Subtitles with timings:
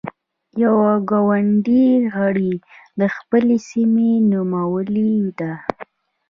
[0.63, 2.53] يوه ګوندي غړې
[2.99, 5.51] د خپلې سيمې نومولې ده.